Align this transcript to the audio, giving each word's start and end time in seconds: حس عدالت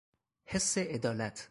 حس 0.45 0.77
عدالت 0.77 1.39